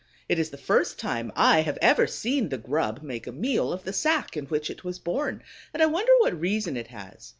[0.27, 3.83] It is the first time I have ever seen the grub make a meal of
[3.83, 5.43] the sack in which it was born,
[5.75, 7.29] and I wonder what reason it has.